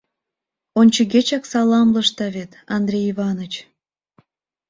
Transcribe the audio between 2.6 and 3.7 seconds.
Андрей Иваныч.